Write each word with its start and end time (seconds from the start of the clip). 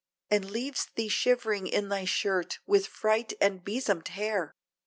And 0.31 0.49
leaves 0.49 0.87
thee 0.95 1.09
shivering 1.09 1.67
in 1.67 1.89
thy 1.89 2.05
shirt, 2.05 2.57
with 2.65 2.87
fright 2.87 3.33
and 3.39 3.63
besomed 3.63 4.07
hair! 4.07 4.51